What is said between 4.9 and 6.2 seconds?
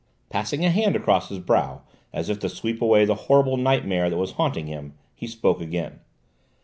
he spoke again.